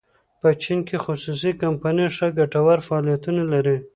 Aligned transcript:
په 0.41 0.49
چین 0.63 0.79
کې 0.87 0.97
خصوصي 1.05 1.51
کمپنۍ 1.61 2.07
ښه 2.15 2.27
ګټور 2.39 2.77
فعالیتونه 2.87 3.43
لري. 3.53 3.77